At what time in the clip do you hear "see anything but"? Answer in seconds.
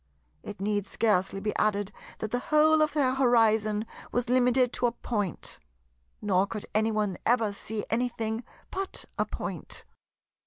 7.53-9.05